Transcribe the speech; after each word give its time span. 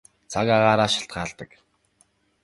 Цаг 0.31 0.47
агаараас 0.55 0.91
шалтгаалдаг. 0.95 1.51